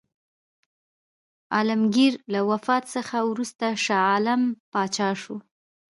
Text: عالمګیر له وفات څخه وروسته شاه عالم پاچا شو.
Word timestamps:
عالمګیر 1.55 2.13
له 2.33 2.39
وفات 2.49 2.83
څخه 2.95 3.17
وروسته 3.31 3.65
شاه 3.85 4.03
عالم 4.11 4.41
پاچا 4.71 5.09
شو. 5.21 5.35